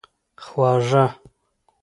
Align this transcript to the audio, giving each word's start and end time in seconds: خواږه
خواږه 0.45 1.05